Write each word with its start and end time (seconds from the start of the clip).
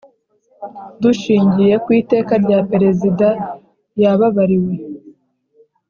Dushingiye 1.01 1.75
ku 1.83 1.89
Iteka 1.99 2.33
rya 2.43 2.59
Perezida 2.71 3.27
yababariwe 4.01 4.73